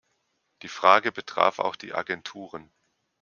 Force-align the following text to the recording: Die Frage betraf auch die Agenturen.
Die 0.63 0.67
Frage 0.67 1.11
betraf 1.11 1.59
auch 1.59 1.75
die 1.75 1.93
Agenturen. 1.93 2.71